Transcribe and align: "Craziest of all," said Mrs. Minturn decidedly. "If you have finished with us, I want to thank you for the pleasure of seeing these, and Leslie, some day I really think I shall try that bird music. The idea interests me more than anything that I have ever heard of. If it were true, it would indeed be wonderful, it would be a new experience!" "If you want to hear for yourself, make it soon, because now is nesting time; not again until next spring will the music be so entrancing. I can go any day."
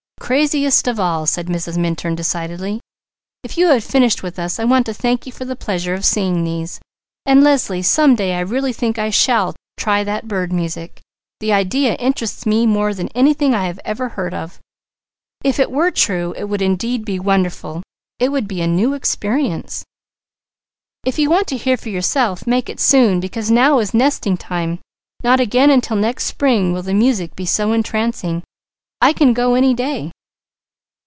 "Craziest 0.31 0.87
of 0.87 0.97
all," 0.97 1.25
said 1.25 1.47
Mrs. 1.47 1.77
Minturn 1.77 2.15
decidedly. 2.15 2.79
"If 3.43 3.57
you 3.57 3.67
have 3.67 3.83
finished 3.83 4.23
with 4.23 4.39
us, 4.39 4.59
I 4.59 4.63
want 4.63 4.85
to 4.85 4.93
thank 4.93 5.25
you 5.25 5.31
for 5.33 5.43
the 5.43 5.57
pleasure 5.57 5.93
of 5.93 6.05
seeing 6.05 6.45
these, 6.45 6.79
and 7.25 7.43
Leslie, 7.43 7.81
some 7.81 8.15
day 8.15 8.35
I 8.35 8.39
really 8.39 8.71
think 8.71 8.97
I 8.97 9.09
shall 9.09 9.53
try 9.75 10.05
that 10.05 10.29
bird 10.29 10.53
music. 10.53 11.01
The 11.41 11.51
idea 11.51 11.95
interests 11.95 12.45
me 12.45 12.65
more 12.65 12.93
than 12.93 13.09
anything 13.09 13.51
that 13.51 13.59
I 13.59 13.65
have 13.65 13.81
ever 13.83 14.07
heard 14.09 14.33
of. 14.33 14.61
If 15.43 15.59
it 15.59 15.69
were 15.69 15.91
true, 15.91 16.33
it 16.37 16.45
would 16.45 16.61
indeed 16.61 17.03
be 17.03 17.19
wonderful, 17.19 17.83
it 18.17 18.31
would 18.31 18.47
be 18.47 18.61
a 18.61 18.67
new 18.67 18.93
experience!" 18.93 19.83
"If 21.05 21.19
you 21.19 21.29
want 21.29 21.47
to 21.47 21.57
hear 21.57 21.75
for 21.75 21.89
yourself, 21.89 22.47
make 22.47 22.69
it 22.69 22.79
soon, 22.79 23.19
because 23.19 23.51
now 23.51 23.79
is 23.79 23.93
nesting 23.93 24.37
time; 24.37 24.79
not 25.25 25.41
again 25.41 25.69
until 25.69 25.97
next 25.97 26.23
spring 26.27 26.71
will 26.71 26.83
the 26.83 26.93
music 26.93 27.35
be 27.35 27.45
so 27.45 27.73
entrancing. 27.73 28.43
I 29.01 29.11
can 29.11 29.33
go 29.33 29.55
any 29.55 29.73
day." 29.73 30.09